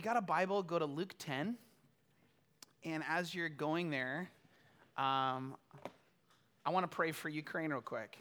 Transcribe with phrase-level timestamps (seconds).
[0.00, 1.56] you got a Bible, go to Luke 10.
[2.86, 4.30] And as you're going there,
[4.96, 5.54] um,
[6.64, 8.16] I want to pray for Ukraine real quick.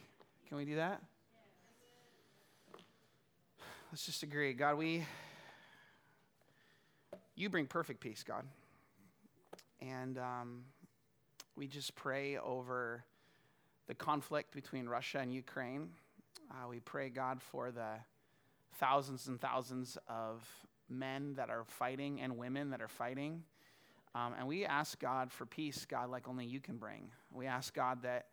[0.50, 1.02] Can we do that?
[3.94, 4.52] Let's just agree.
[4.52, 5.06] God, we,
[7.38, 8.44] you bring perfect peace, God.
[9.80, 10.66] And um,
[11.56, 13.06] we just pray over
[13.88, 15.92] the conflict between Russia and Ukraine.
[16.52, 17.92] Uh, we pray, God, for the
[18.80, 20.46] thousands and thousands of
[20.90, 23.44] men that are fighting and women that are fighting.
[24.16, 27.12] Um, and we ask God for peace, God, like only you can bring.
[27.32, 28.28] We ask God that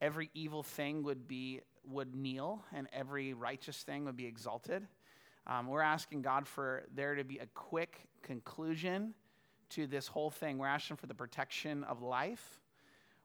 [0.00, 1.60] every evil thing would be
[1.90, 4.86] would kneel and every righteous thing would be exalted.
[5.46, 9.14] Um, we're asking God for there to be a quick conclusion
[9.70, 10.58] to this whole thing.
[10.58, 12.60] We're asking for the protection of life.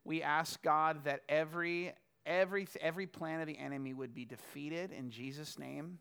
[0.06, 1.94] We ask God that every
[2.26, 6.00] every every plan of the enemy would be defeated in Jesus' name.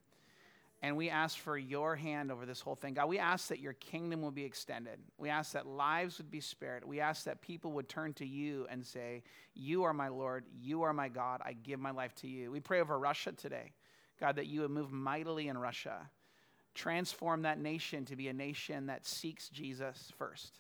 [0.85, 2.95] And we ask for your hand over this whole thing.
[2.95, 4.99] God, we ask that your kingdom will be extended.
[5.17, 6.85] We ask that lives would be spared.
[6.85, 9.23] We ask that people would turn to you and say,
[9.55, 10.45] You are my Lord.
[10.61, 11.41] You are my God.
[11.45, 12.51] I give my life to you.
[12.51, 13.73] We pray over Russia today.
[14.19, 16.11] God, that you would move mightily in Russia.
[16.75, 20.59] Transform that nation to be a nation that seeks Jesus first.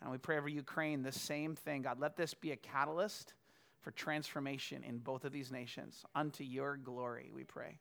[0.00, 1.82] And we pray over Ukraine the same thing.
[1.82, 3.34] God, let this be a catalyst
[3.82, 6.04] for transformation in both of these nations.
[6.14, 7.78] Unto your glory, we pray.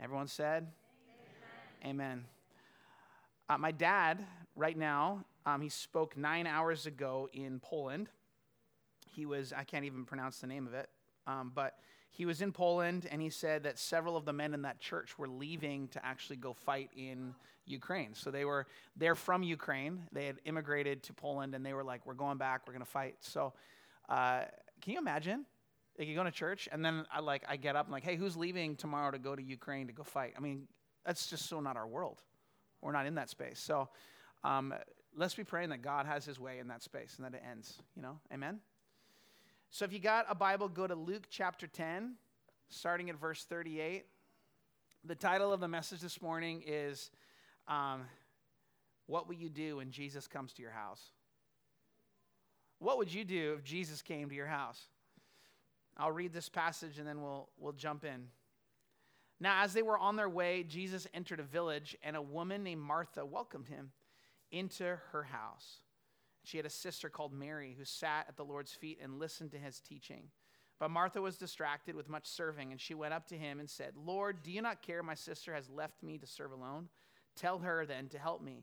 [0.00, 0.68] Everyone said,
[1.84, 2.24] Amen.
[3.48, 8.08] Uh, my dad, right now, um, he spoke nine hours ago in Poland.
[9.14, 10.88] He was, I can't even pronounce the name of it,
[11.26, 11.78] um, but
[12.10, 15.18] he was in Poland and he said that several of the men in that church
[15.18, 18.14] were leaving to actually go fight in Ukraine.
[18.14, 18.66] So they were,
[18.96, 20.02] they're from Ukraine.
[20.12, 22.90] They had immigrated to Poland and they were like, we're going back, we're going to
[22.90, 23.16] fight.
[23.20, 23.54] So
[24.08, 24.42] uh,
[24.80, 25.46] can you imagine?
[25.98, 28.16] Like you go to church and then I like, I get up and like, hey,
[28.16, 30.34] who's leaving tomorrow to go to Ukraine to go fight?
[30.36, 30.68] I mean,
[31.04, 32.22] that's just so not our world.
[32.80, 33.58] We're not in that space.
[33.60, 33.88] So
[34.44, 34.74] um,
[35.16, 37.78] let's be praying that God has his way in that space and that it ends,
[37.96, 38.18] you know?
[38.32, 38.60] Amen?
[39.70, 42.14] So if you got a Bible, go to Luke chapter 10,
[42.68, 44.04] starting at verse 38.
[45.04, 47.10] The title of the message this morning is
[47.68, 48.02] um,
[49.06, 51.10] What Will You Do When Jesus Comes to Your House?
[52.78, 54.88] What would you do if Jesus came to your house?
[55.96, 58.26] I'll read this passage and then we'll, we'll jump in.
[59.42, 62.80] Now, as they were on their way, Jesus entered a village, and a woman named
[62.80, 63.90] Martha welcomed him
[64.52, 65.80] into her house.
[66.44, 69.58] She had a sister called Mary who sat at the Lord's feet and listened to
[69.58, 70.28] his teaching.
[70.78, 73.94] But Martha was distracted with much serving, and she went up to him and said,
[73.96, 76.88] Lord, do you not care my sister has left me to serve alone?
[77.34, 78.62] Tell her then to help me.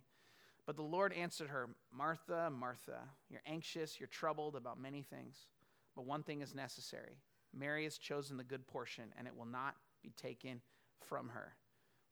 [0.65, 5.47] But the Lord answered her, Martha, Martha, you're anxious, you're troubled about many things,
[5.93, 7.17] but one thing is necessary.
[7.53, 10.61] Mary has chosen the good portion, and it will not be taken
[11.07, 11.53] from her.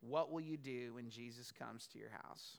[0.02, 2.58] What will you do when Jesus comes to your house?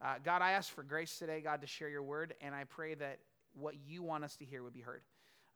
[0.00, 2.94] Uh, God, I ask for grace today, God, to share your word, and I pray
[2.94, 3.20] that
[3.54, 5.02] what you want us to hear would be heard.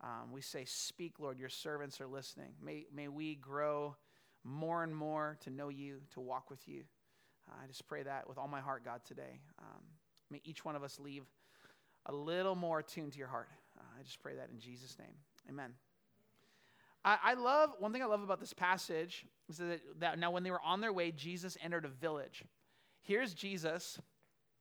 [0.03, 2.53] Um, we say, Speak, Lord, your servants are listening.
[2.63, 3.97] May, may we grow
[4.45, 6.85] more and more to know you, to walk with you.
[7.49, 9.41] Uh, I just pray that with all my heart, God, today.
[9.59, 9.83] Um,
[10.31, 11.25] may each one of us leave
[12.07, 13.49] a little more tuned to your heart.
[13.79, 15.15] Uh, I just pray that in Jesus' name.
[15.49, 15.73] Amen.
[17.07, 20.43] I, I love, one thing I love about this passage is that, that now when
[20.43, 22.45] they were on their way, Jesus entered a village.
[23.03, 24.01] Here's Jesus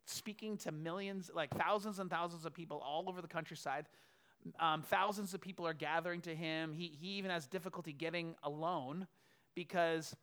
[0.06, 3.88] speaking to millions, like thousands and thousands of people all over the countryside.
[4.60, 6.72] Um, thousands of people are gathering to him.
[6.72, 9.08] He, he even has difficulty getting alone
[9.56, 10.16] because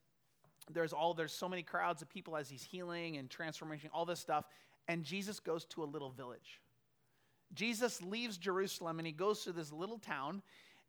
[0.73, 4.21] there's all there's so many crowds of people as he's healing and transformation, all this
[4.21, 4.45] stuff.
[4.87, 6.61] And Jesus goes to a little village.
[7.53, 10.43] Jesus leaves Jerusalem and he goes to this little town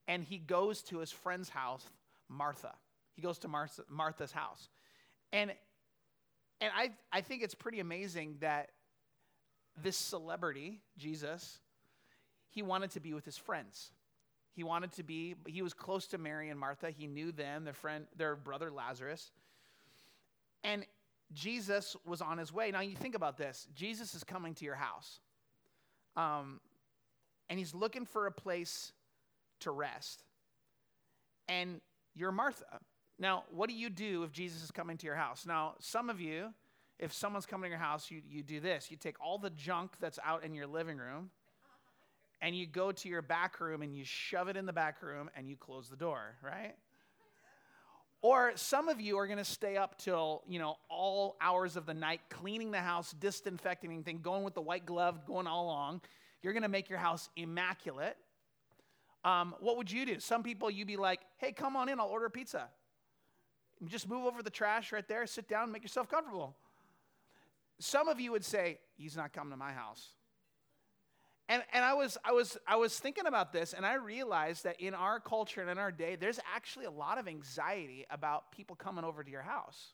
[0.08, 1.86] and he goes to his friend's house,
[2.30, 2.74] Martha.
[3.16, 4.70] He goes to Martha, Martha's house.
[5.32, 5.52] And,
[6.62, 8.70] and I, I think it's pretty amazing that
[9.82, 11.60] this celebrity, Jesus,
[12.50, 13.92] he wanted to be with his friends.
[14.56, 16.92] He wanted to be, he was close to Mary and Martha.
[16.92, 19.32] He knew them, their friend, their brother Lazarus.
[20.64, 20.86] And
[21.34, 22.70] Jesus was on his way.
[22.70, 23.68] Now you think about this.
[23.74, 25.20] Jesus is coming to your house.
[26.16, 26.60] Um,
[27.50, 28.92] and he's looking for a place
[29.64, 30.24] to rest.
[31.48, 31.82] And
[32.16, 32.80] you're Martha.
[33.20, 35.46] Now, what do you do if Jesus is coming to your house?
[35.46, 36.54] Now, some of you,
[37.00, 38.90] if someone's coming to your house, you, you do this.
[38.90, 41.30] You take all the junk that's out in your living room
[42.42, 45.30] and you go to your back room and you shove it in the back room
[45.36, 46.76] and you close the door, right?
[48.22, 51.86] Or some of you are going to stay up till, you know, all hours of
[51.86, 56.02] the night cleaning the house, disinfecting anything, going with the white glove, going all along.
[56.42, 58.18] You're going to make your house immaculate.
[59.24, 60.20] Um, what would you do?
[60.20, 62.68] Some people, you'd be like, hey, come on in, I'll order pizza.
[63.86, 66.56] Just move over the trash right there, sit down, make yourself comfortable.
[67.80, 70.10] some of you would say, He's not coming to my house.
[71.50, 74.80] And, and I, was, I, was, I was thinking about this, and I realized that
[74.80, 78.78] in our culture and in our day, there's actually a lot of anxiety about people
[78.78, 79.94] coming over to your house.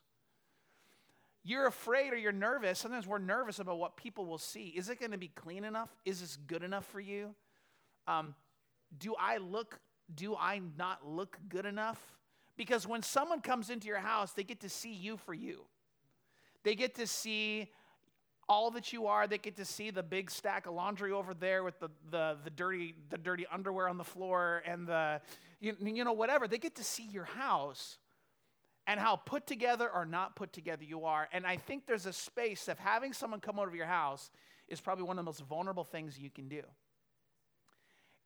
[1.42, 2.78] You're afraid or you're nervous.
[2.78, 4.68] Sometimes we're nervous about what people will see.
[4.68, 5.88] Is it going to be clean enough?
[6.04, 7.34] Is this good enough for you?
[8.06, 8.34] Um,
[8.98, 9.80] do I look,
[10.14, 12.00] do I not look good enough?
[12.56, 15.64] Because when someone comes into your house, they get to see you for you.
[16.62, 17.70] They get to see
[18.48, 19.26] all that you are.
[19.26, 22.50] They get to see the big stack of laundry over there with the, the, the,
[22.50, 25.20] dirty, the dirty underwear on the floor and the,
[25.60, 26.48] you, you know, whatever.
[26.48, 27.96] They get to see your house
[28.86, 31.28] and how put together or not put together you are.
[31.32, 34.30] And I think there's a space of having someone come over your house
[34.66, 36.62] is probably one of the most vulnerable things you can do.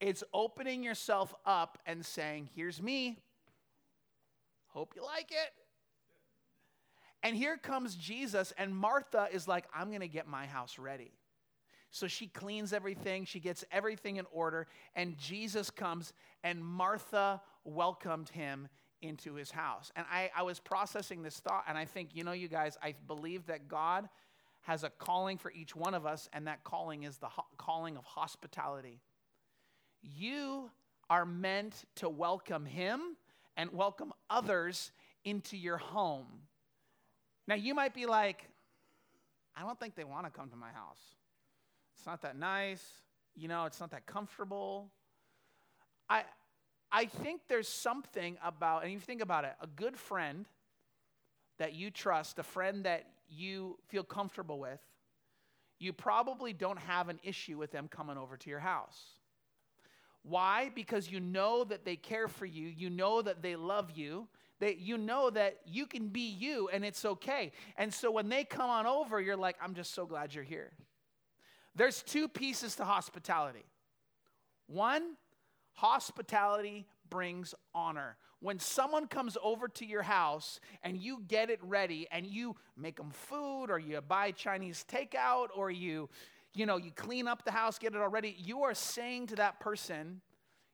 [0.01, 3.19] It's opening yourself up and saying, Here's me.
[4.69, 5.53] Hope you like it.
[7.23, 11.13] And here comes Jesus, and Martha is like, I'm going to get my house ready.
[11.91, 16.13] So she cleans everything, she gets everything in order, and Jesus comes,
[16.43, 18.69] and Martha welcomed him
[19.01, 19.93] into his house.
[19.95, 22.95] And I, I was processing this thought, and I think, you know, you guys, I
[23.07, 24.09] believe that God
[24.63, 27.97] has a calling for each one of us, and that calling is the ho- calling
[27.97, 29.01] of hospitality.
[30.05, 30.71] You
[31.09, 33.17] are meant to welcome him
[33.57, 34.93] and welcome others
[35.25, 36.27] into your home.
[37.47, 38.45] Now, you might be like,
[39.57, 41.01] I don't think they want to come to my house.
[41.97, 42.85] It's not that nice.
[43.35, 44.91] You know, it's not that comfortable.
[46.09, 46.25] I,
[46.93, 50.47] I think there's something about, and you think about it, a good friend
[51.59, 54.81] that you trust, a friend that you feel comfortable with,
[55.79, 59.01] you probably don't have an issue with them coming over to your house.
[60.25, 60.71] Why?
[60.75, 64.27] Because you know that they care for you, you know that they love you,
[64.61, 67.53] that you know that you can be you and it's okay.
[67.77, 70.73] And so when they come on over, you're like, I'm just so glad you're here.
[71.75, 73.65] There's two pieces to hospitality.
[74.67, 75.17] One,
[75.73, 78.17] hospitality brings honor.
[78.41, 82.97] When someone comes over to your house and you get it ready and you make
[82.97, 86.09] them food or you buy Chinese takeout or you
[86.55, 89.37] you know, you clean up the house, get it all ready, you are saying to
[89.37, 90.21] that person,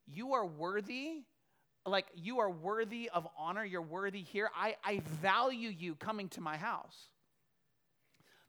[0.06, 1.22] you are worthy
[1.86, 4.50] like you are worthy of honor, you're worthy here.
[4.54, 7.08] I, I value you coming to my house.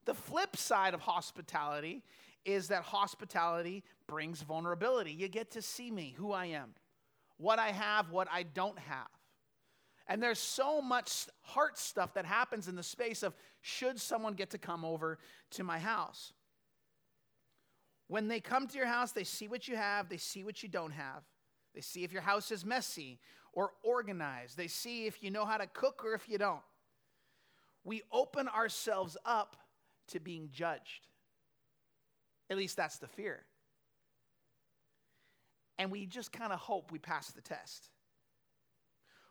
[0.06, 2.04] The flip side of hospitality
[2.44, 5.12] is that hospitality brings vulnerability.
[5.12, 6.74] You get to see me, who I am,
[7.38, 9.08] what I have, what I don't have.
[10.08, 14.50] And there's so much heart stuff that happens in the space of should someone get
[14.50, 15.20] to come over
[15.52, 16.34] to my house?
[18.12, 20.68] When they come to your house, they see what you have, they see what you
[20.68, 21.24] don't have.
[21.74, 23.22] They see if your house is messy
[23.54, 24.58] or organized.
[24.58, 26.60] They see if you know how to cook or if you don't.
[27.86, 29.56] We open ourselves up
[30.10, 31.08] to being judged.
[32.50, 33.46] At least that's the fear.
[35.80, 37.92] And we just kind of hope we pass the test.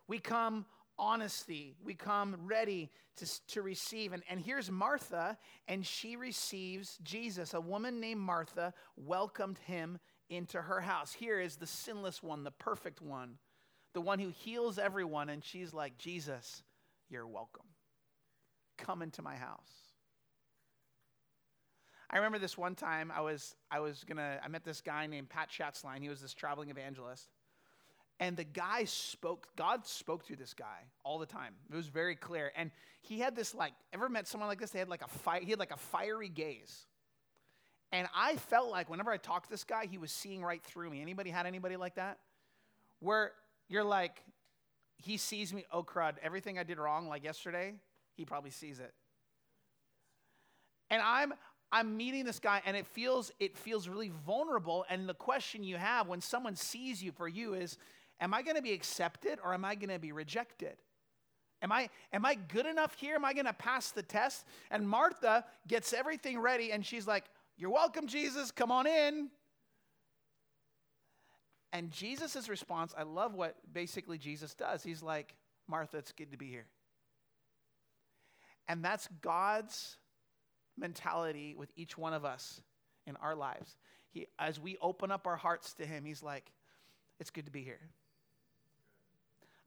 [0.09, 0.65] We come
[1.01, 1.75] honesty.
[1.83, 4.13] We come ready to, to receive.
[4.13, 5.37] And, and here's Martha,
[5.67, 7.55] and she receives Jesus.
[7.55, 9.99] A woman named Martha welcomed him
[10.29, 11.13] into her house.
[11.13, 13.39] Here is the sinless one, the perfect one,
[13.95, 15.31] the one who heals everyone.
[15.31, 16.63] And she's like, Jesus,
[17.09, 17.67] you're welcome.
[18.79, 19.91] Come into my house.
[22.13, 25.29] I remember this one time I was I was gonna I met this guy named
[25.29, 26.03] Pat Schatzline.
[26.03, 27.29] He was this traveling evangelist.
[28.21, 31.55] And the guy spoke, God spoke through this guy all the time.
[31.73, 32.53] It was very clear.
[32.55, 34.71] And he had this like, ever met someone like this?
[34.71, 36.87] They had like a fire, he had like a fiery gaze.
[37.93, 40.91] And I felt like whenever I talked to this guy, he was seeing right through
[40.91, 41.01] me.
[41.01, 42.19] Anybody had anybody like that?
[43.01, 43.33] Where
[43.69, 44.23] you're like,
[44.99, 47.73] he sees me, oh crud, everything I did wrong like yesterday,
[48.17, 48.93] he probably sees it.
[50.91, 51.33] And I'm
[51.73, 55.77] I'm meeting this guy and it feels it feels really vulnerable and the question you
[55.77, 57.79] have when someone sees you for you is
[58.21, 60.77] am I going to be accepted or am I going to be rejected?
[61.63, 63.15] Am I, am I good enough here?
[63.15, 64.47] Am I going to pass the test?
[64.71, 67.25] And Martha gets everything ready and she's like,
[67.57, 68.51] you're welcome, Jesus.
[68.51, 69.29] Come on in.
[71.73, 74.83] And Jesus' response, I love what basically Jesus does.
[74.83, 75.35] He's like,
[75.69, 76.67] Martha, it's good to be here.
[78.67, 79.97] And that's God's
[80.79, 82.61] mentality with each one of us
[83.07, 83.77] in our lives.
[84.11, 86.51] He, as we open up our hearts to Him, He's like,
[87.21, 87.81] it's good to be here.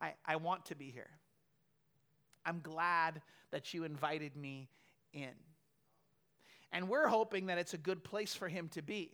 [0.04, 1.10] I, I want to be here.
[2.46, 4.68] I'm glad that you invited me
[5.14, 5.30] in.
[6.74, 9.12] And we're hoping that it's a good place for him to be.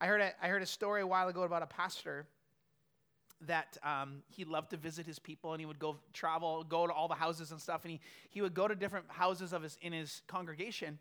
[0.00, 2.26] I heard a, I heard a story a while ago about a pastor
[3.46, 6.92] that um, he loved to visit his people and he would go travel, go to
[6.92, 7.84] all the houses and stuff.
[7.84, 8.00] And he,
[8.30, 10.98] he would go to different houses of his, in his congregation.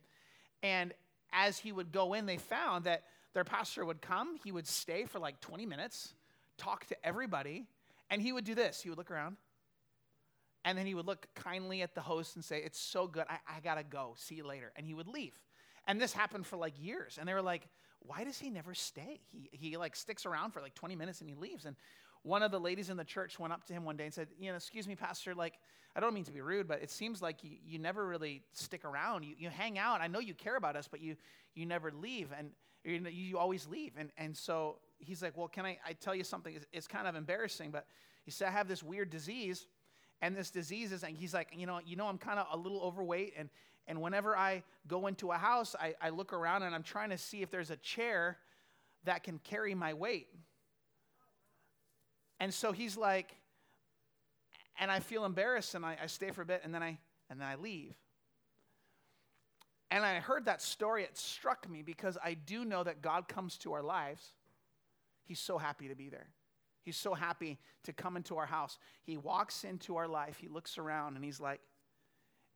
[0.63, 0.94] And
[1.32, 5.06] as he would go in, they found that their pastor would come, he would stay
[5.06, 6.13] for like 20 minutes,
[6.58, 7.68] talk to everybody,
[8.10, 8.82] and he would do this.
[8.82, 9.38] He would look around,
[10.68, 13.26] and then he would look kindly at the host and say, It's so good.
[13.30, 14.16] I, I gotta go.
[14.18, 14.74] See you later.
[14.76, 15.40] And he would leave.
[15.88, 17.18] And this happened for like years.
[17.18, 19.22] And they were like, Why does he never stay?
[19.32, 21.64] He, he like sticks around for like 20 minutes and he leaves.
[21.64, 21.78] And
[22.24, 24.28] one of the ladies in the church went up to him one day and said,
[24.38, 25.54] You know, excuse me, Pastor, like,
[25.96, 28.84] I don't mean to be rude, but it seems like you, you never really stick
[28.84, 29.24] around.
[29.24, 30.02] You, you hang out.
[30.02, 31.16] I know you care about us, but you,
[31.56, 32.34] you never leave.
[32.38, 32.52] And
[32.84, 33.94] you, you always leave.
[33.98, 36.56] And, and so he's like, Well, can I, I tell you something?
[36.56, 37.86] It's, it's kind of embarrassing, but
[38.24, 39.68] he said, I have this weird disease
[40.22, 42.58] and this disease is, and he's like, you know, you know, I'm kind of a
[42.58, 43.50] little overweight, and
[43.88, 47.18] and whenever I go into a house, I, I look around and I'm trying to
[47.18, 48.38] see if there's a chair
[49.06, 50.27] that can carry my weight.
[52.42, 53.34] And so he's like,
[54.77, 56.98] and I feel embarrassed, and I, I stay for a bit, and then I
[57.30, 57.96] and then I leave.
[59.89, 63.58] And I heard that story, it struck me because I do know that God comes
[63.60, 64.34] to our lives.
[65.28, 66.28] He's so happy to be there.
[66.84, 68.80] He's so happy to come into our house.
[69.04, 71.60] He walks into our life, he looks around, and he's like,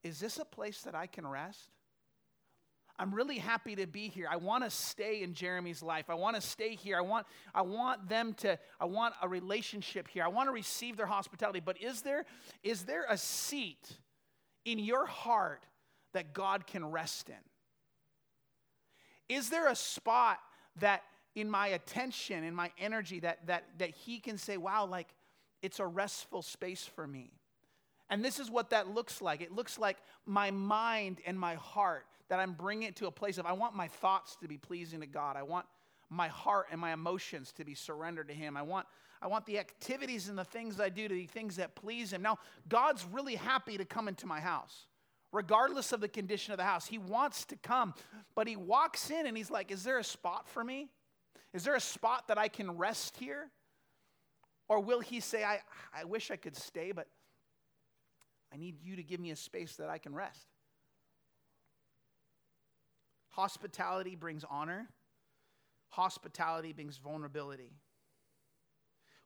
[0.04, 1.70] Is this a place that I can rest?
[2.98, 4.28] I'm really happy to be here.
[4.30, 6.06] I want to stay in Jeremy's life.
[6.10, 6.98] I want to stay here.
[6.98, 10.24] I want, I want them to, I want a relationship here.
[10.24, 11.62] I want to receive their hospitality.
[11.62, 12.26] But is there,
[12.64, 13.98] is there a seat
[14.66, 15.66] in your heart
[16.14, 17.36] that God can rest in?
[19.36, 20.38] Is there a spot
[20.80, 21.02] that
[21.36, 25.08] in my attention, in my energy, that, that, that he can say, wow, like
[25.62, 27.32] it's a restful space for me.
[28.10, 29.42] And this is what that looks like.
[29.42, 33.38] It looks like my mind and my heart that I'm bringing it to a place
[33.38, 35.38] of I want my thoughts to be pleasing to God.
[35.38, 35.66] I want
[36.10, 38.58] my heart and my emotions to be surrendered to Him.
[38.58, 38.86] I want,
[39.22, 42.22] I want the activities and the things I do to be things that please Him.
[42.22, 44.88] Now, God's really happy to come into my house,
[45.32, 46.86] regardless of the condition of the house.
[46.86, 47.94] He wants to come,
[48.36, 50.90] but He walks in and He's like, Is there a spot for me?
[51.54, 53.50] Is there a spot that I can rest here?
[54.70, 55.60] Or will he say, I,
[55.94, 57.08] I wish I could stay, but
[58.54, 60.48] I need you to give me a space that I can rest?
[63.32, 64.88] Hospitality brings honor,
[65.90, 67.72] hospitality brings vulnerability.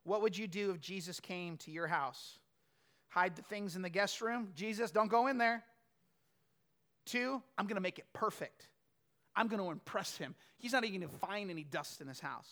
[0.03, 2.37] What would you do if Jesus came to your house?
[3.09, 4.49] Hide the things in the guest room?
[4.55, 5.63] Jesus, don't go in there.
[7.05, 8.67] Two, I'm going to make it perfect.
[9.35, 10.35] I'm going to impress him.
[10.57, 12.49] He's not even going to find any dust in his house.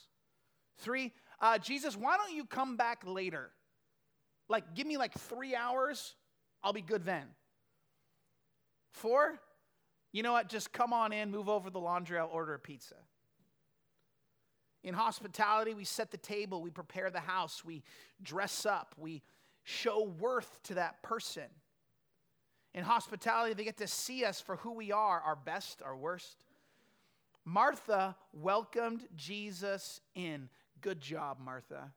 [0.80, 3.52] Three, uh, Jesus, why don't you come back later?
[4.50, 6.16] Like, give me like three hours.
[6.64, 7.26] I'll be good then.
[8.92, 9.40] Four,
[10.12, 10.50] you know what?
[10.50, 12.96] Just come on in, move over the laundry, I'll order a pizza.
[14.84, 17.84] In hospitality, we set the table, we prepare the house, we
[18.22, 19.24] dress up, we
[19.64, 21.44] show worth to that person.
[22.74, 26.44] In hospitality, they get to see us for who we are, our best, our worst.
[27.46, 30.50] Martha welcomed Jesus in.
[30.82, 31.92] Good job, Martha.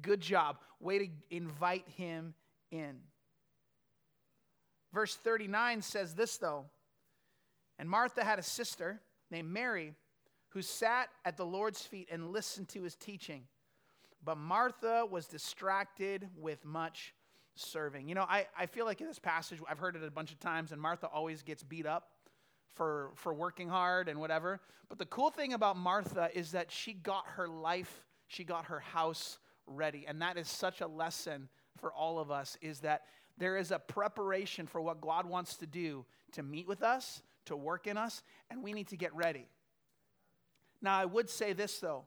[0.00, 0.58] Good job.
[0.80, 2.34] Way to invite him
[2.70, 2.98] in.
[4.92, 6.66] Verse 39 says this, though.
[7.78, 9.00] And Martha had a sister
[9.30, 9.94] named Mary
[10.50, 13.42] who sat at the Lord's feet and listened to his teaching.
[14.24, 17.14] But Martha was distracted with much
[17.54, 18.08] serving.
[18.08, 20.40] You know, I, I feel like in this passage, I've heard it a bunch of
[20.40, 22.08] times, and Martha always gets beat up
[22.74, 24.60] for, for working hard and whatever.
[24.88, 28.80] But the cool thing about Martha is that she got her life, she got her
[28.80, 30.04] house ready.
[30.06, 31.48] And that is such a lesson
[31.78, 33.02] for all of us is that
[33.36, 37.56] there is a preparation for what God wants to do to meet with us, to
[37.56, 39.46] work in us, and we need to get ready.
[40.82, 42.04] Now, I would say this though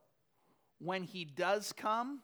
[0.79, 2.21] when He does come,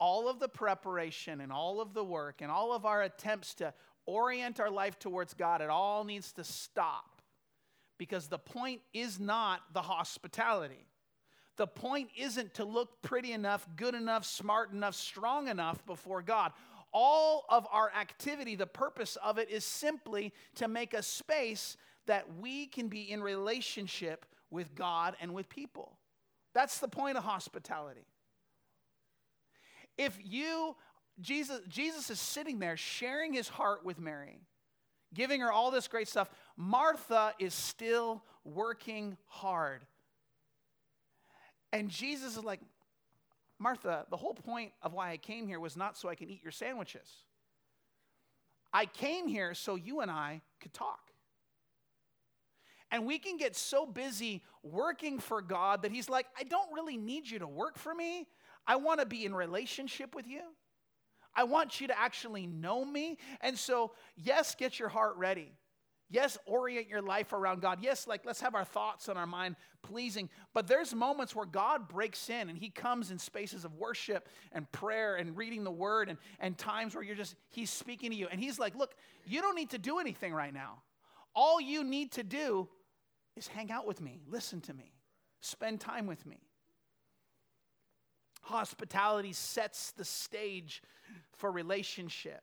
[0.00, 3.74] all of the preparation and all of the work and all of our attempts to
[4.08, 7.20] orient our life towards God, it all needs to stop.
[7.98, 10.86] Because the point is not the hospitality.
[11.56, 16.52] The point isn't to look pretty enough, good enough, smart enough, strong enough before God.
[16.92, 22.24] All of our activity, the purpose of it is simply to make a space that
[22.40, 25.98] we can be in relationship with God and with people.
[26.54, 28.06] That's the point of hospitality.
[29.98, 30.76] If you
[31.20, 34.40] Jesus, Jesus is sitting there sharing his heart with Mary,
[35.12, 36.30] giving her all this great stuff.
[36.56, 39.82] Martha is still working hard.
[41.72, 42.60] And Jesus is like,
[43.58, 46.42] Martha, the whole point of why I came here was not so I can eat
[46.42, 47.08] your sandwiches.
[48.72, 51.00] I came here so you and I could talk.
[52.90, 56.96] And we can get so busy working for God that He's like, I don't really
[56.96, 58.26] need you to work for me.
[58.66, 60.40] I want to be in relationship with you.
[61.38, 63.16] I want you to actually know me.
[63.40, 65.52] And so, yes, get your heart ready.
[66.10, 67.78] Yes, orient your life around God.
[67.80, 70.30] Yes, like let's have our thoughts and our mind pleasing.
[70.52, 74.70] But there's moments where God breaks in and He comes in spaces of worship and
[74.72, 78.26] prayer and reading the word and, and times where you're just, He's speaking to you.
[78.28, 80.82] And He's like, look, you don't need to do anything right now.
[81.36, 82.68] All you need to do
[83.36, 84.90] is hang out with me, listen to me,
[85.40, 86.47] spend time with me.
[88.48, 90.82] Hospitality sets the stage
[91.36, 92.42] for relationship.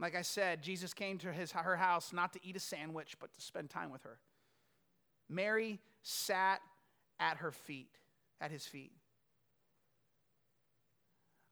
[0.00, 3.32] Like I said, Jesus came to his, her house not to eat a sandwich, but
[3.32, 4.18] to spend time with her.
[5.28, 6.60] Mary sat
[7.20, 7.90] at her feet,
[8.40, 8.92] at his feet.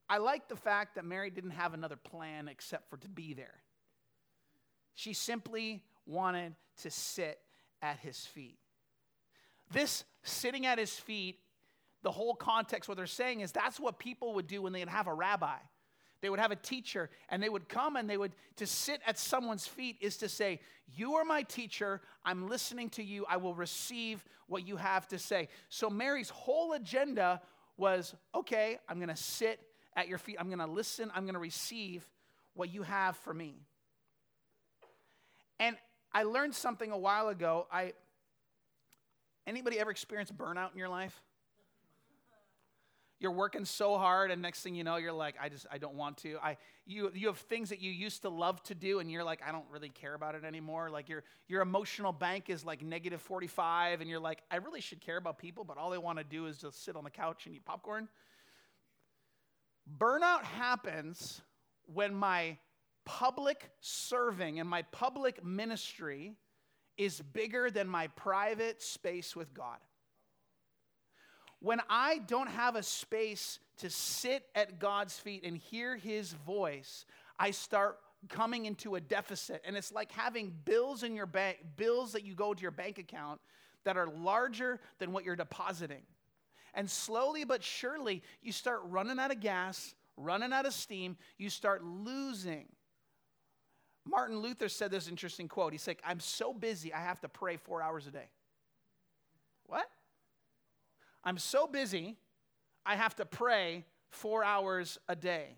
[0.08, 3.62] I like the fact that Mary didn't have another plan except for to be there.
[4.94, 7.38] She simply wanted to sit
[7.80, 8.58] at his feet.
[9.70, 11.38] This sitting at his feet,
[12.02, 15.06] the whole context, what they're saying is that's what people would do when they'd have
[15.06, 15.56] a rabbi.
[16.20, 19.18] They would have a teacher and they would come and they would, to sit at
[19.18, 20.60] someone's feet is to say,
[20.94, 22.00] You are my teacher.
[22.24, 23.26] I'm listening to you.
[23.28, 25.48] I will receive what you have to say.
[25.68, 27.42] So Mary's whole agenda
[27.76, 29.60] was okay, I'm going to sit
[29.96, 30.36] at your feet.
[30.38, 31.10] I'm going to listen.
[31.14, 32.06] I'm going to receive
[32.54, 33.54] what you have for me.
[35.58, 35.76] And
[36.12, 37.66] I learned something a while ago.
[37.72, 37.92] I,
[39.46, 41.20] anybody ever experienced burnout in your life?
[43.18, 45.94] You're working so hard, and next thing you know, you're like, I just, I don't
[45.94, 46.36] want to.
[46.42, 49.40] I, you, you have things that you used to love to do, and you're like,
[49.46, 50.90] I don't really care about it anymore.
[50.90, 55.00] Like your, your emotional bank is like negative 45, and you're like, I really should
[55.00, 57.46] care about people, but all they want to do is just sit on the couch
[57.46, 58.06] and eat popcorn.
[59.98, 61.40] Burnout happens
[61.86, 62.58] when my
[63.06, 66.34] public serving and my public ministry
[66.96, 69.78] is bigger than my private space with God
[71.60, 77.04] when I don't have a space to sit at God's feet and hear his voice,
[77.38, 77.98] I start
[78.28, 79.62] coming into a deficit.
[79.66, 82.98] And it's like having bills in your bank, bills that you go to your bank
[82.98, 83.40] account
[83.84, 86.02] that are larger than what you're depositing.
[86.74, 91.48] And slowly but surely, you start running out of gas, running out of steam, you
[91.48, 92.66] start losing.
[94.08, 95.72] Martin Luther said this interesting quote.
[95.72, 98.28] He's like, I'm so busy, I have to pray four hours a day.
[99.66, 99.88] What?
[101.24, 102.16] I'm so busy,
[102.84, 105.56] I have to pray four hours a day.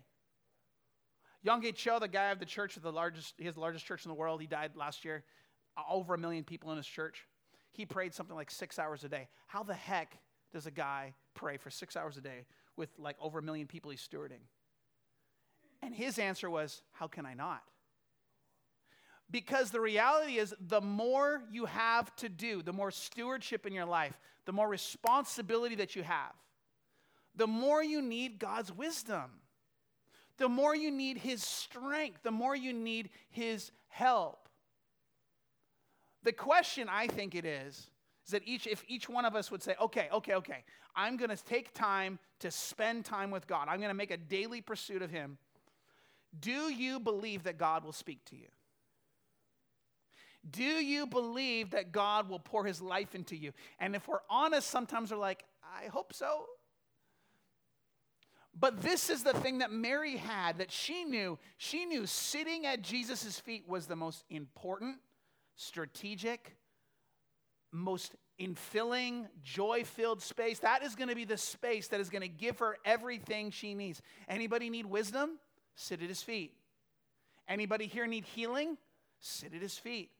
[1.45, 4.03] Yonggi Cho, the guy of the church of the largest, he has the largest church
[4.03, 4.41] in the world.
[4.41, 5.23] He died last year.
[5.77, 7.25] Uh, over a million people in his church.
[7.71, 9.27] He prayed something like six hours a day.
[9.47, 10.17] How the heck
[10.51, 13.91] does a guy pray for six hours a day with like over a million people
[13.91, 14.41] he's stewarding?
[15.81, 17.61] And his answer was, How can I not?
[19.31, 23.85] Because the reality is, the more you have to do, the more stewardship in your
[23.85, 26.33] life, the more responsibility that you have,
[27.35, 29.29] the more you need God's wisdom,
[30.37, 34.49] the more you need His strength, the more you need His help.
[36.23, 37.91] The question I think it is,
[38.25, 40.63] is that each, if each one of us would say, okay, okay, okay,
[40.95, 44.17] I'm going to take time to spend time with God, I'm going to make a
[44.17, 45.37] daily pursuit of Him.
[46.39, 48.47] Do you believe that God will speak to you?
[50.49, 53.51] Do you believe that God will pour his life into you?
[53.79, 56.45] And if we're honest, sometimes we're like, I hope so.
[58.57, 61.37] But this is the thing that Mary had that she knew.
[61.57, 64.97] She knew sitting at Jesus' feet was the most important,
[65.55, 66.57] strategic,
[67.71, 70.59] most infilling, joy filled space.
[70.59, 73.73] That is going to be the space that is going to give her everything she
[73.73, 74.01] needs.
[74.27, 75.37] Anybody need wisdom?
[75.75, 76.53] Sit at his feet.
[77.47, 78.77] Anybody here need healing?
[79.19, 80.11] Sit at his feet.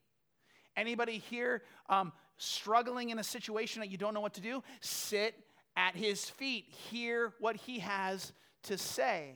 [0.79, 4.63] Anybody here um, struggling in a situation that you don't know what to do?
[4.79, 5.35] Sit
[5.75, 8.31] at his feet, hear what he has
[8.63, 9.33] to say.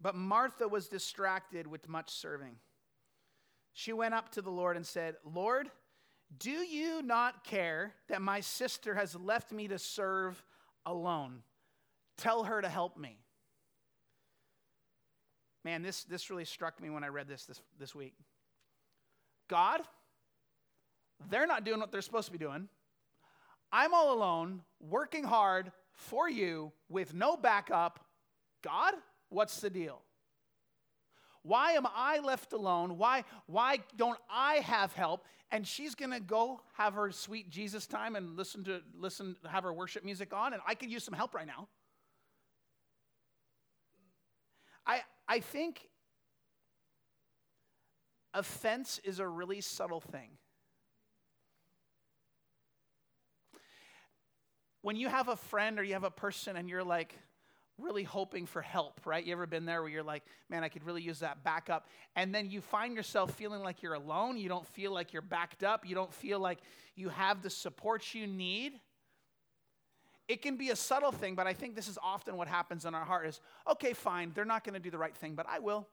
[0.00, 2.56] But Martha was distracted with much serving.
[3.74, 5.70] She went up to the Lord and said, Lord,
[6.38, 10.42] do you not care that my sister has left me to serve
[10.86, 11.42] alone?
[12.16, 13.18] Tell her to help me.
[15.64, 18.14] Man, this, this really struck me when I read this, this this week.
[19.48, 19.80] God,
[21.30, 22.68] they're not doing what they're supposed to be doing.
[23.72, 28.00] I'm all alone, working hard for you with no backup.
[28.62, 28.94] God,
[29.30, 30.02] what's the deal?
[31.42, 32.96] Why am I left alone?
[32.96, 35.24] Why, why don't I have help?
[35.50, 39.72] And she's gonna go have her sweet Jesus time and listen to listen, have her
[39.72, 41.68] worship music on, and I could use some help right now.
[44.86, 45.88] I, I think
[48.32, 50.38] offense is a really subtle thing.
[54.84, 57.18] when you have a friend or you have a person and you're like
[57.78, 59.24] really hoping for help, right?
[59.24, 61.86] You ever been there where you're like, man, I could really use that backup.
[62.14, 64.36] And then you find yourself feeling like you're alone.
[64.36, 65.88] You don't feel like you're backed up.
[65.88, 66.58] You don't feel like
[66.96, 68.74] you have the support you need.
[70.26, 72.94] It can be a subtle thing, but I think this is often what happens in
[72.94, 75.58] our heart is, okay, fine, they're not going to do the right thing, but I
[75.58, 75.86] will.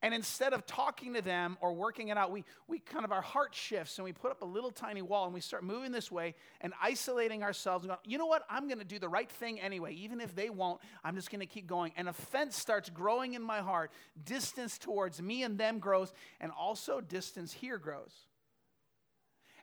[0.00, 3.20] And instead of talking to them or working it out, we, we kind of our
[3.20, 6.10] heart shifts and we put up a little tiny wall and we start moving this
[6.10, 8.44] way and isolating ourselves and going, you know what?
[8.48, 9.94] I'm going to do the right thing anyway.
[9.94, 11.92] Even if they won't, I'm just going to keep going.
[11.96, 13.90] And offense starts growing in my heart.
[14.24, 18.27] Distance towards me and them grows, and also distance here grows.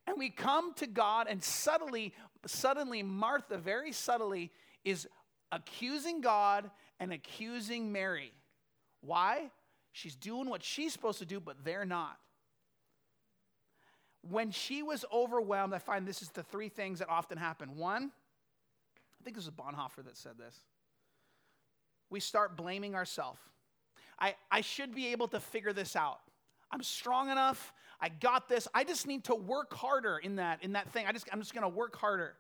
[0.08, 2.14] And we come to God, and subtly,
[2.46, 4.52] suddenly, Martha, very subtly,
[4.84, 5.08] is
[5.52, 8.32] accusing God and accusing Mary.
[9.02, 9.50] Why?
[9.92, 12.18] She's doing what she's supposed to do, but they're not.
[14.30, 17.76] When she was overwhelmed, I find this is the three things that often happen.
[17.76, 18.12] One,
[19.20, 20.60] I think this is Bonhoeffer that said this.
[22.10, 23.40] We start blaming ourselves.
[24.20, 26.20] I, I should be able to figure this out.
[26.72, 27.74] I'm strong enough.
[28.00, 28.68] I got this.
[28.74, 31.06] I just need to work harder in that, in that thing.
[31.08, 32.36] I just, I'm just going to work harder.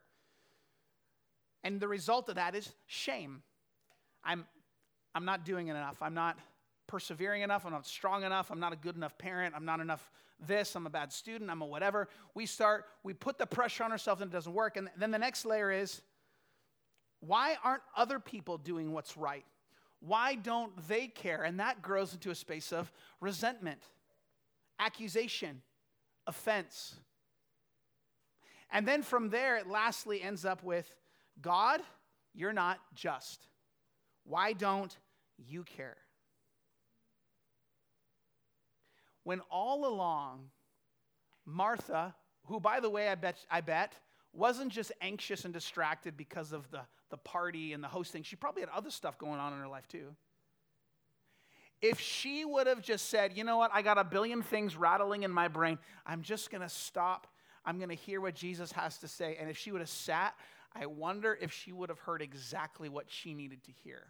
[1.63, 3.41] And the result of that is shame.
[4.23, 4.45] I'm,
[5.13, 6.01] I'm not doing it enough.
[6.01, 6.37] I'm not
[6.87, 10.11] persevering enough, I'm not strong enough, I'm not a good enough parent, I'm not enough
[10.39, 12.09] this, I'm a bad student, I'm a whatever.
[12.33, 14.77] We start, we put the pressure on ourselves and it doesn't work.
[14.77, 16.01] And then the next layer is
[17.21, 19.45] why aren't other people doing what's right?
[19.99, 21.43] Why don't they care?
[21.43, 22.91] And that grows into a space of
[23.21, 23.81] resentment,
[24.79, 25.61] accusation,
[26.27, 26.95] offense.
[28.71, 30.93] And then from there, it lastly ends up with
[31.41, 31.81] God,
[32.33, 33.47] you're not just.
[34.23, 34.95] Why don't
[35.37, 35.97] you care?
[39.25, 40.49] when all along,
[41.45, 43.93] Martha, who, by the way, I bet, I bet
[44.31, 48.61] wasn't just anxious and distracted because of the, the party and the hosting, she probably
[48.61, 50.15] had other stuff going on in her life too.
[51.81, 55.23] If she would have just said, you know what, I got a billion things rattling
[55.23, 57.27] in my brain, I'm just gonna stop,
[57.65, 59.37] I'm gonna hear what Jesus has to say.
[59.39, 60.35] And if she would have sat,
[60.73, 64.07] I wonder if she would have heard exactly what she needed to hear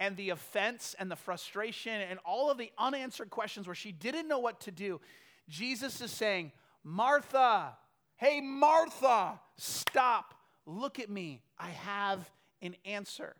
[0.00, 4.28] and the offense and the frustration and all of the unanswered questions where she didn't
[4.28, 5.00] know what to do,
[5.48, 6.52] Jesus is saying,
[6.84, 7.76] Martha,
[8.16, 10.34] hey, Martha, stop,
[10.66, 11.42] look at me.
[11.58, 12.30] I have
[12.62, 13.34] an answer.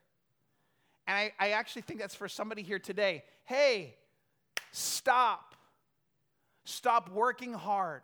[1.08, 3.24] And I, I actually think that's for somebody here today.
[3.46, 3.96] Hey,
[4.72, 5.54] stop.
[6.64, 8.02] Stop working hard.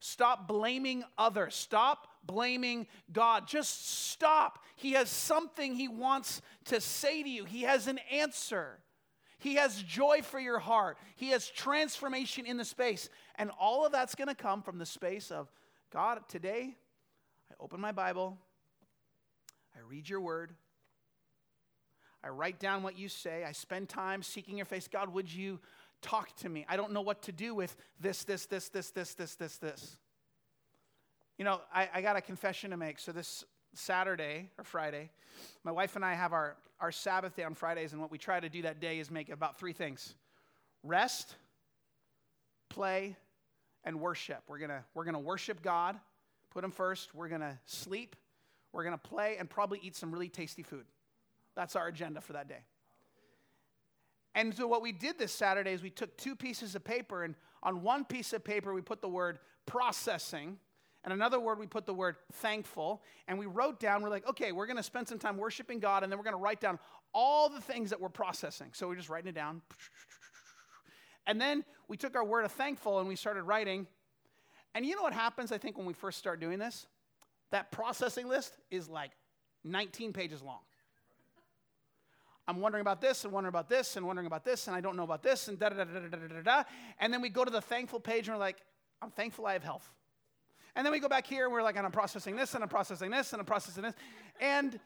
[0.00, 1.54] Stop blaming others.
[1.54, 3.46] Stop blaming God.
[3.46, 4.64] Just stop.
[4.76, 8.78] He has something He wants to say to you, He has an answer.
[9.40, 10.96] He has joy for your heart.
[11.16, 13.10] He has transformation in the space.
[13.36, 15.52] And all of that's going to come from the space of
[15.92, 16.76] God, today,
[17.50, 18.38] I open my Bible,
[19.76, 20.54] I read your word,
[22.22, 24.88] I write down what you say, I spend time seeking your face.
[24.88, 25.60] God, would you
[26.02, 26.66] talk to me?
[26.68, 29.96] I don't know what to do with this, this, this, this, this, this, this, this.
[31.38, 32.98] You know, I, I got a confession to make.
[32.98, 35.10] So this Saturday or Friday,
[35.62, 38.40] my wife and I have our, our Sabbath day on Fridays, and what we try
[38.40, 40.14] to do that day is make about three things
[40.82, 41.36] rest,
[42.68, 43.16] play,
[43.84, 44.42] and worship.
[44.48, 45.96] We're gonna, we're gonna worship God,
[46.50, 47.14] put Him first.
[47.14, 48.16] We're gonna sleep,
[48.72, 50.84] we're gonna play, and probably eat some really tasty food.
[51.58, 52.60] That's our agenda for that day.
[54.36, 57.34] And so, what we did this Saturday is we took two pieces of paper, and
[57.64, 60.58] on one piece of paper, we put the word processing,
[61.02, 63.02] and another word, we put the word thankful.
[63.26, 66.04] And we wrote down, we're like, okay, we're going to spend some time worshiping God,
[66.04, 66.78] and then we're going to write down
[67.12, 68.68] all the things that we're processing.
[68.72, 69.62] So we're just writing it down.
[71.26, 73.86] And then we took our word of thankful and we started writing.
[74.74, 76.86] And you know what happens, I think, when we first start doing this?
[77.50, 79.10] That processing list is like
[79.64, 80.60] 19 pages long.
[82.48, 84.96] I'm wondering about this and wondering about this and wondering about this and I don't
[84.96, 86.62] know about this and da da da da da da da da.
[86.98, 88.56] And then we go to the thankful page and we're like,
[89.02, 89.86] I'm thankful I have health.
[90.74, 92.70] And then we go back here and we're like, and I'm processing this and I'm
[92.70, 93.94] processing this and I'm processing this.
[94.40, 94.80] And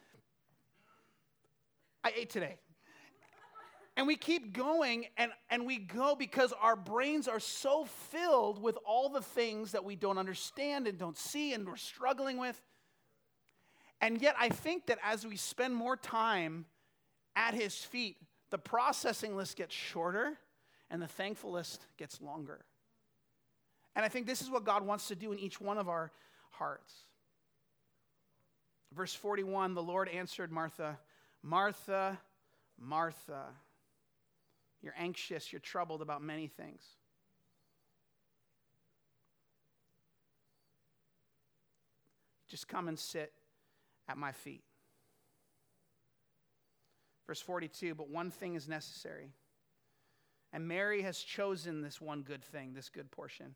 [2.03, 2.57] I ate today.
[3.97, 8.77] And we keep going and, and we go because our brains are so filled with
[8.85, 12.61] all the things that we don't understand and don't see and we're struggling with.
[14.01, 16.65] And yet, I think that as we spend more time
[17.37, 18.17] at his feet,
[18.51, 20.39] the processing list gets shorter
[20.91, 22.65] and the thankful list gets longer.
[23.95, 26.11] And I think this is what God wants to do in each one of our
[26.51, 26.93] hearts.
[28.95, 30.99] Verse 41 the Lord answered Martha,
[31.43, 32.19] Martha,
[32.79, 33.45] Martha,
[34.83, 36.83] you're anxious, you're troubled about many things.
[42.49, 43.33] Just come and sit
[44.09, 44.63] at my feet.
[47.27, 49.33] Verse 42 But one thing is necessary.
[50.53, 53.55] And Mary has chosen this one good thing, this good portion,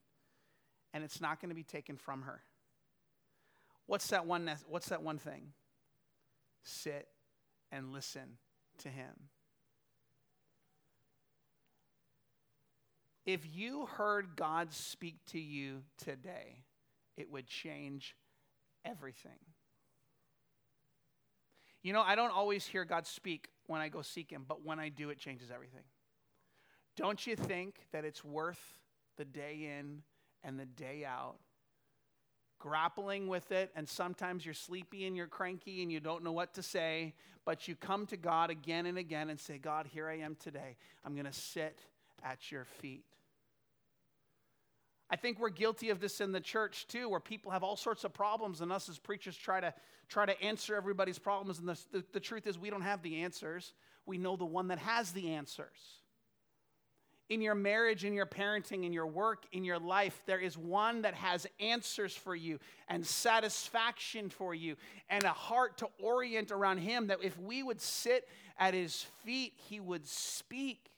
[0.94, 2.40] and it's not going to be taken from her.
[3.86, 5.52] What's that one, what's that one thing?
[6.62, 7.08] Sit
[7.70, 8.38] and listen
[8.78, 9.28] to him.
[13.26, 16.62] If you heard God speak to you today,
[17.16, 18.16] it would change
[18.84, 19.32] everything.
[21.82, 24.78] You know, I don't always hear God speak when I go seek Him, but when
[24.78, 25.84] I do, it changes everything.
[26.96, 28.78] Don't you think that it's worth
[29.16, 30.02] the day in
[30.42, 31.36] and the day out
[32.58, 36.54] grappling with it, and sometimes you're sleepy and you're cranky and you don't know what
[36.54, 40.18] to say, but you come to God again and again and say, God, here I
[40.18, 40.76] am today.
[41.04, 41.78] I'm going to sit
[42.22, 43.04] at your feet.
[45.08, 48.04] I think we're guilty of this in the church too, where people have all sorts
[48.04, 49.72] of problems, and us as preachers try to
[50.08, 51.58] try to answer everybody's problems.
[51.58, 53.72] And the, the, the truth is, we don't have the answers.
[54.04, 56.00] We know the one that has the answers.
[57.28, 61.02] In your marriage, in your parenting, in your work, in your life, there is one
[61.02, 64.76] that has answers for you and satisfaction for you
[65.10, 67.08] and a heart to orient around Him.
[67.08, 70.88] That if we would sit at His feet, He would speak,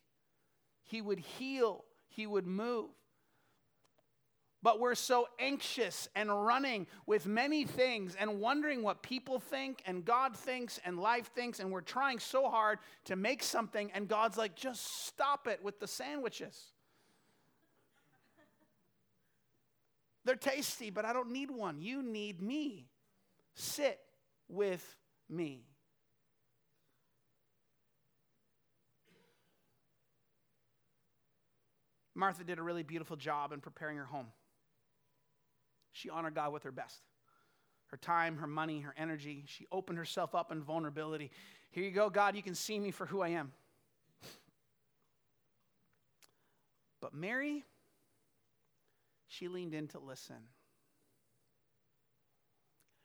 [0.83, 2.91] He would heal, He would move.
[4.63, 10.05] But we're so anxious and running with many things and wondering what people think and
[10.05, 11.61] God thinks and life thinks.
[11.61, 15.79] And we're trying so hard to make something, and God's like, just stop it with
[15.79, 16.73] the sandwiches.
[20.25, 21.81] They're tasty, but I don't need one.
[21.81, 22.89] You need me.
[23.55, 23.99] Sit
[24.49, 24.97] with
[25.31, 25.63] me.
[32.15, 34.27] Martha did a really beautiful job in preparing her home.
[35.99, 37.03] She honored God with her best
[37.89, 39.45] her time, her money, her energy.
[39.47, 41.31] She opened herself up in vulnerability.
[41.71, 43.51] Here you go, God, you can see me for who I am.
[47.01, 47.65] But Mary,
[49.27, 50.37] she leaned in to listen.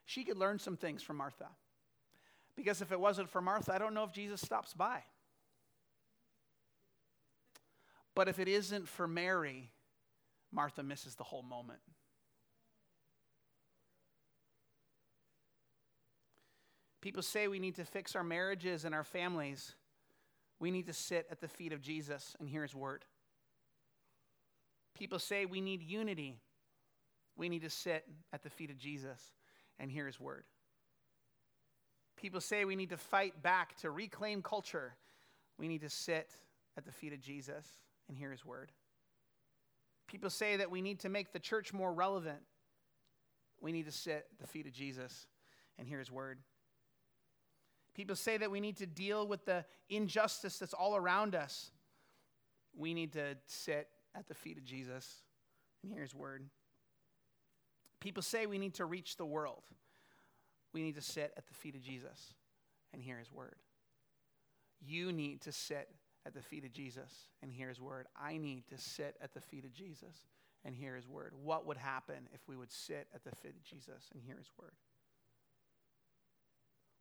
[0.03, 1.47] She could learn some things from Martha.
[2.58, 5.01] Because if it wasn't for Martha, I don't know if Jesus stops by.
[8.15, 9.71] But if it isn't for Mary,
[10.51, 11.79] Martha misses the whole moment.
[17.04, 19.76] People say we need to fix our marriages and our families.
[20.62, 23.04] We need to sit at the feet of Jesus and hear his word.
[24.98, 26.39] People say we need unity.
[27.36, 29.20] We need to sit at the feet of Jesus
[29.82, 30.46] and hear his word.
[32.16, 34.96] People say we need to fight back to reclaim culture.
[35.58, 36.30] We need to sit
[36.78, 37.66] at the feet of Jesus
[38.08, 38.72] and hear his word.
[40.08, 42.39] People say that we need to make the church more relevant.
[43.60, 45.28] We need to sit at the feet of Jesus
[45.78, 46.39] and hear his word.
[47.93, 51.71] People say that we need to deal with the injustice that's all around us.
[52.75, 55.21] We need to sit at the feet of Jesus
[55.84, 56.43] and hear his word.
[57.99, 59.63] People say we need to reach the world.
[60.73, 62.34] We need to sit at the feet of Jesus
[62.93, 63.56] and hear his word.
[64.82, 65.89] You need to sit
[66.25, 68.08] at the feet of Jesus and hear his word.
[68.19, 70.25] I need to sit at the feet of Jesus
[70.65, 71.34] and hear his word.
[71.43, 74.49] What would happen if we would sit at the feet of Jesus and hear his
[74.60, 74.73] word?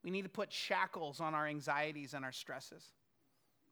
[0.03, 2.85] We need to put shackles on our anxieties and our stresses,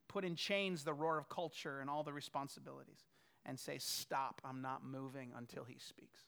[0.08, 3.00] put in chains the roar of culture and all the responsibilities,
[3.44, 6.20] and say, Stop, I'm not moving until He speaks.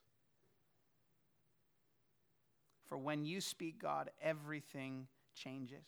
[2.89, 5.87] For when you speak, God, everything changes.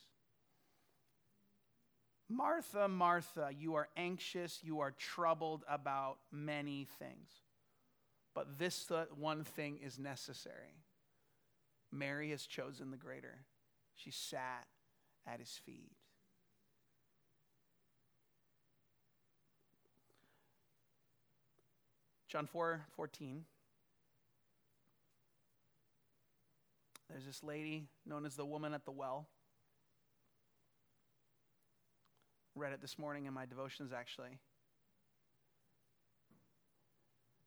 [2.29, 7.29] Martha, Martha, you are anxious, you are troubled about many things.
[8.35, 10.83] But this uh, one thing is necessary.
[11.93, 13.39] Mary has chosen the greater.
[13.97, 14.67] She sat
[15.27, 15.93] at his feet.
[22.29, 23.45] John 4 14.
[27.09, 29.29] There's this lady known as the woman at the well.
[32.57, 34.39] Read it this morning in my devotions, actually.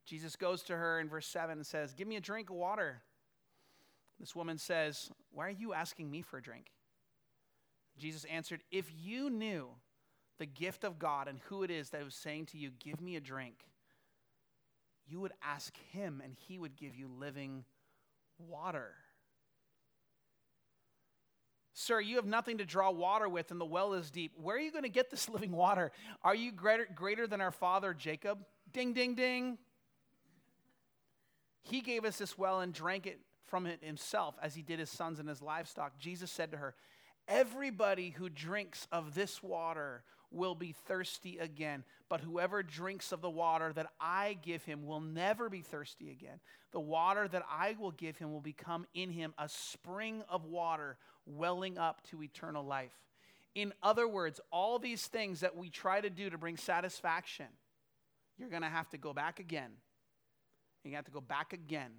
[0.06, 3.02] Jesus goes to her in verse 7 and says, Give me a drink of water.
[4.20, 6.72] This woman says, Why are you asking me for a drink?
[7.98, 9.70] Jesus answered, If you knew
[10.40, 13.16] the gift of God and who it is that was saying to you, Give me
[13.16, 13.56] a drink,
[15.08, 17.64] you would ask him and he would give you living
[18.38, 18.94] water.
[21.74, 24.32] Sir, you have nothing to draw water with, and the well is deep.
[24.36, 25.92] Where are you going to get this living water?
[26.24, 28.40] Are you greater, greater than our father Jacob?
[28.74, 29.60] Ding, ding, ding.
[31.62, 34.90] He gave us this well and drank it from it himself as he did his
[34.90, 35.98] sons and his livestock.
[36.00, 36.76] Jesus said to her,
[37.28, 43.30] Everybody who drinks of this water will be thirsty again, but whoever drinks of the
[43.30, 46.40] water that I give him will never be thirsty again.
[46.72, 50.98] The water that I will give him will become in him a spring of water
[51.26, 52.94] welling up to eternal life.
[53.56, 57.48] In other words, all these things that we try to do to bring satisfaction,
[58.38, 59.72] you're going to have to go back again.
[60.84, 61.92] You have to go back again.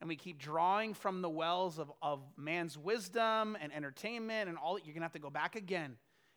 [0.00, 4.74] And we keep drawing from the wells of, of man's wisdom and entertainment and all.
[4.74, 5.96] that, You're going to have to go back again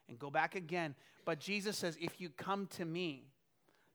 [0.10, 0.96] and go back again.
[1.26, 3.28] But Jesus says, if you come to me,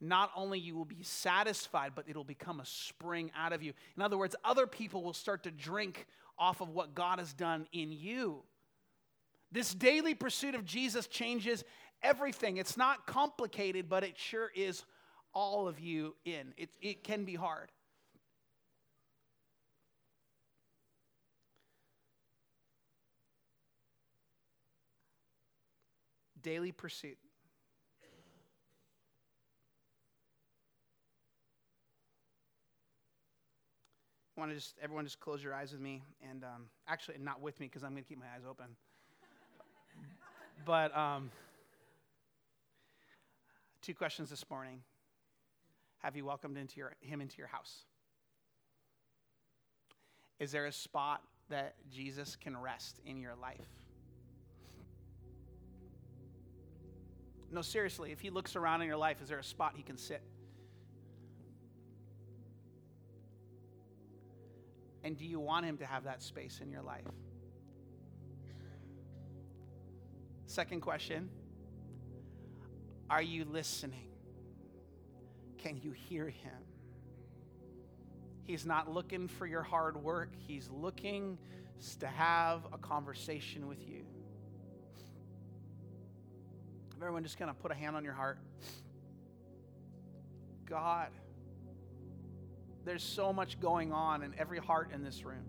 [0.01, 3.73] not only you will be satisfied, but it'll become a spring out of you.
[3.97, 6.07] In other words, other people will start to drink
[6.39, 8.43] off of what God has done in you.
[9.51, 11.65] This daily pursuit of Jesus changes
[12.03, 12.59] everything.
[12.59, 14.85] It's not complicated, but it sure is
[15.33, 16.53] all of you in.
[16.57, 17.71] It, it can be hard.
[26.47, 27.19] Daily pursuit.
[34.37, 37.41] I want to just everyone just close your eyes with me and um, actually not
[37.41, 38.67] with me because i'm going to keep my eyes open.
[40.65, 41.33] But um,
[43.83, 44.83] two questions this morning.
[45.99, 47.87] Have you welcomed into your, him into your house?
[50.39, 53.86] Is there a spot that jesus can rest in your life
[57.51, 59.97] no seriously if he looks around in your life is there a spot he can
[59.97, 60.23] sit
[65.07, 67.05] And do you want Him to have that space in your life?
[70.47, 71.31] Second question
[73.09, 74.09] Are you listening?
[75.59, 76.59] Can you hear Him?
[78.43, 81.39] He's not looking for your hard work, He's looking
[82.01, 84.03] to have a conversation with you.
[87.01, 88.39] Everyone, just kind of put a hand on your heart.
[90.65, 91.11] God
[92.87, 95.45] there's so much going on in every heart in this room.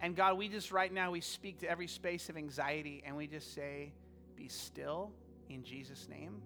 [0.00, 3.26] And God, we just right now, we speak to every space of anxiety and we
[3.26, 3.94] just say,
[4.36, 5.12] Be still
[5.48, 6.42] in Jesus' name.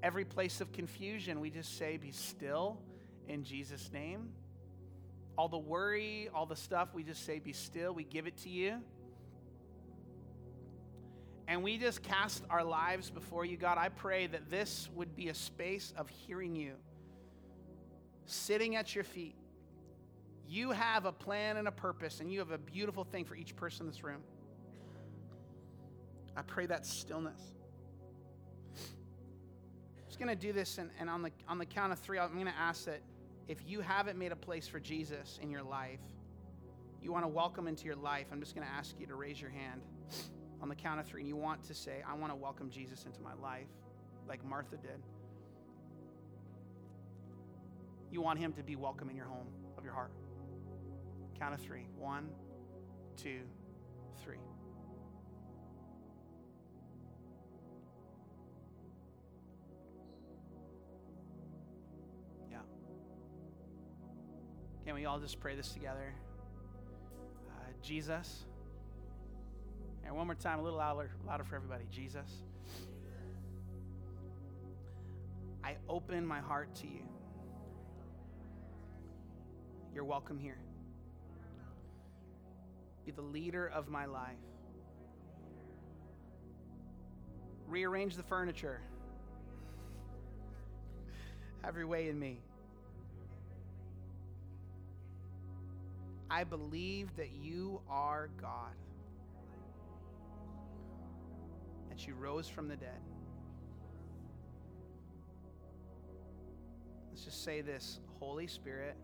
[0.00, 2.78] Every place of confusion, we just say, Be still
[3.26, 4.28] in Jesus' name.
[5.36, 7.92] All the worry, all the stuff, we just say, Be still.
[7.92, 8.80] We give it to you.
[11.48, 13.78] And we just cast our lives before you, God.
[13.78, 16.72] I pray that this would be a space of hearing you,
[18.24, 19.36] sitting at your feet.
[20.48, 23.54] You have a plan and a purpose, and you have a beautiful thing for each
[23.54, 24.22] person in this room.
[26.36, 27.40] I pray that stillness.
[28.74, 32.18] I'm just going to do this, and, and on, the, on the count of three,
[32.18, 33.00] I'm going to ask that
[33.46, 36.00] if you haven't made a place for Jesus in your life,
[37.00, 39.40] you want to welcome into your life, I'm just going to ask you to raise
[39.40, 39.80] your hand
[40.60, 43.04] on the count of three and you want to say, I want to welcome Jesus
[43.04, 43.68] into my life,
[44.28, 45.02] like Martha did,
[48.10, 50.12] you want him to be welcome in your home, of your heart.
[51.38, 51.86] Count of three.
[51.98, 52.28] One,
[53.16, 53.40] two,
[54.22, 54.38] three.
[62.50, 62.58] Yeah.
[64.86, 66.14] Can we all just pray this together?
[67.50, 68.46] Uh, Jesus.
[70.06, 71.84] And one more time, a little louder, louder for everybody.
[71.90, 72.30] Jesus,
[75.64, 77.02] I open my heart to you.
[79.92, 80.58] You're welcome here.
[83.04, 84.36] Be the leader of my life.
[87.66, 88.80] Rearrange the furniture.
[91.62, 92.38] Have your way in me.
[96.30, 98.74] I believe that you are God.
[101.96, 103.00] That you rose from the dead.
[107.08, 108.96] Let's just say this Holy Spirit,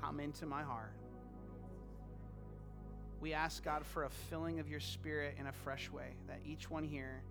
[0.00, 0.94] come into my heart.
[3.20, 6.70] We ask God for a filling of your spirit in a fresh way, that each
[6.70, 7.22] one here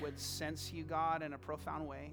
[0.00, 2.12] would sense you, God, in a profound way.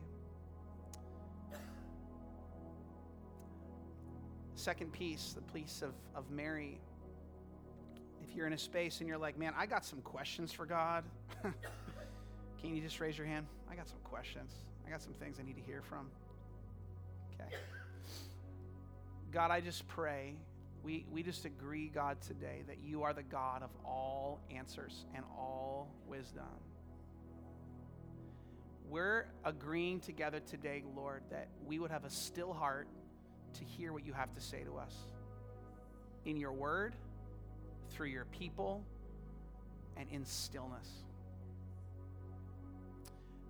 [4.56, 6.80] Second piece, the piece of, of Mary
[8.30, 11.04] if you're in a space and you're like, man, I got some questions for God,
[12.62, 13.46] can you just raise your hand?
[13.70, 14.54] I got some questions.
[14.86, 16.10] I got some things I need to hear from.
[17.34, 17.56] Okay.
[19.32, 20.36] God, I just pray.
[20.84, 25.24] We, we just agree, God, today that you are the God of all answers and
[25.38, 26.44] all wisdom.
[28.90, 32.88] we're agreeing together today, Lord, that we would have a still heart
[33.56, 34.94] to hear what you have to say to us
[36.26, 36.96] in your word,
[37.92, 38.84] through your people,
[39.98, 40.88] and in stillness.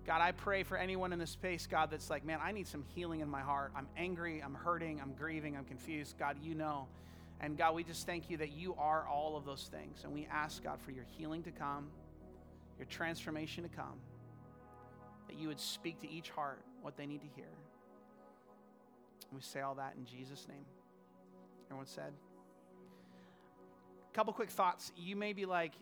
[0.06, 2.84] God, I pray for anyone in this space, God, that's like, man, I need some
[2.94, 3.72] healing in my heart.
[3.74, 6.18] I'm angry, I'm hurting, I'm grieving, I'm confused.
[6.18, 6.86] God, you know.
[7.40, 10.04] And God, we just thank you that you are all of those things.
[10.04, 11.88] And we ask, God, for your healing to come,
[12.78, 13.98] your transformation to come,
[15.28, 17.48] that you would speak to each heart what they need to hear.
[19.30, 20.64] And we say all that in Jesus' name.
[21.66, 22.12] Everyone said?
[24.14, 24.92] Couple quick thoughts.
[24.96, 25.72] You may be like,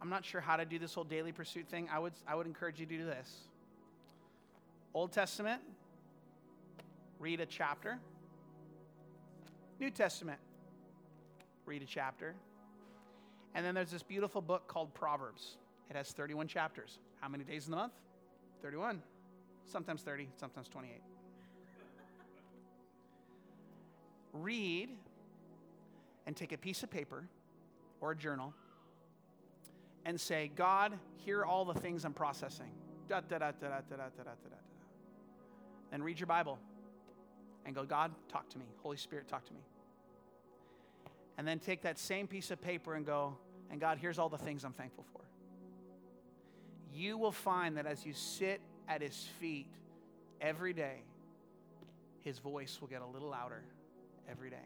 [0.00, 1.86] I'm not sure how to do this whole daily pursuit thing.
[1.92, 3.30] I would, I would encourage you to do this
[4.94, 5.60] Old Testament,
[7.20, 7.98] read a chapter.
[9.78, 10.38] New Testament,
[11.66, 12.34] read a chapter.
[13.54, 15.58] And then there's this beautiful book called Proverbs.
[15.90, 16.98] It has 31 chapters.
[17.20, 17.92] How many days in the month?
[18.62, 19.02] 31.
[19.66, 21.02] Sometimes 30, sometimes 28.
[24.32, 24.88] Read
[26.26, 27.24] and take a piece of paper
[28.00, 28.54] or a journal
[30.04, 32.70] and say, God, here are all the things I'm processing.
[33.08, 34.56] Da, da, da, da, da, da, da, da, da,
[35.90, 36.58] Then read your Bible
[37.66, 38.64] and go, God, talk to me.
[38.82, 39.60] Holy Spirit, talk to me.
[41.36, 43.36] And then take that same piece of paper and go,
[43.70, 45.20] and God, here's all the things I'm thankful for.
[46.94, 49.68] You will find that as you sit at his feet
[50.40, 51.02] every day,
[52.20, 53.62] his voice will get a little louder
[54.28, 54.56] every day.